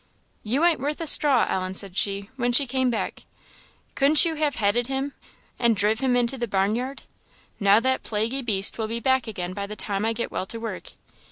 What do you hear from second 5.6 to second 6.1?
driv'